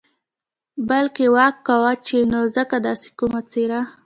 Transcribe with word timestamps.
بلکې 0.89 1.25
ورک 1.35 1.55
کاوه 1.67 1.93
یې 2.07 2.19
نو 2.31 2.39
ځکه 2.55 2.75
داسې 2.87 3.09
کومه 3.19 3.41
څېره. 3.51 3.81